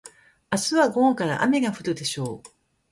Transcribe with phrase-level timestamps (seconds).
[0.51, 2.49] 明日は午後から雨が降るでしょう。